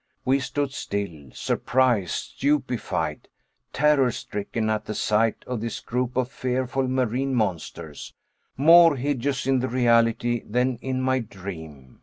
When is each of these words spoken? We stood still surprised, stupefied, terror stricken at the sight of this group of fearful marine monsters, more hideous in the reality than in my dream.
We 0.25 0.39
stood 0.39 0.71
still 0.71 1.29
surprised, 1.31 2.09
stupefied, 2.09 3.27
terror 3.71 4.09
stricken 4.09 4.67
at 4.67 4.85
the 4.85 4.95
sight 4.95 5.43
of 5.45 5.61
this 5.61 5.79
group 5.79 6.17
of 6.17 6.31
fearful 6.31 6.87
marine 6.87 7.35
monsters, 7.35 8.11
more 8.57 8.95
hideous 8.95 9.45
in 9.45 9.59
the 9.59 9.67
reality 9.69 10.41
than 10.43 10.77
in 10.77 11.03
my 11.03 11.19
dream. 11.19 11.99